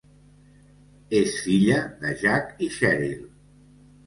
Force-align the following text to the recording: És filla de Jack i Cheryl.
És 1.19 1.35
filla 1.49 1.75
de 2.01 2.15
Jack 2.23 2.65
i 2.67 2.71
Cheryl. 2.79 3.23